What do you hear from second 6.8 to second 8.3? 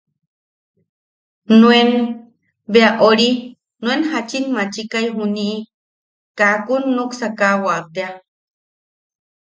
nuksakawa tea.